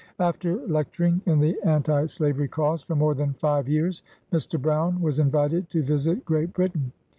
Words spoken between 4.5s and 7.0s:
Brown was invited to visit Great Britain.